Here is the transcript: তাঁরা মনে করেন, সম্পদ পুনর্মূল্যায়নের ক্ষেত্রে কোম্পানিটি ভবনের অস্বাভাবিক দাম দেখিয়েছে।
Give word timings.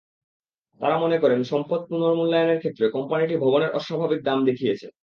তাঁরা 0.81 0.97
মনে 0.99 1.17
করেন, 1.17 1.39
সম্পদ 1.43 1.81
পুনর্মূল্যায়নের 1.89 2.59
ক্ষেত্রে 2.59 2.85
কোম্পানিটি 2.89 3.35
ভবনের 3.37 3.71
অস্বাভাবিক 3.71 4.19
দাম 4.23 4.39
দেখিয়েছে। 4.45 4.87